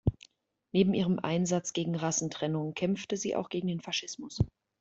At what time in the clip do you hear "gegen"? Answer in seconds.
1.73-1.95, 3.49-3.67